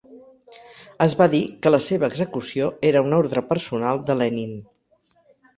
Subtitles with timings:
[1.05, 4.61] Es va dir que la seva execució era una ordre personal de Lenin.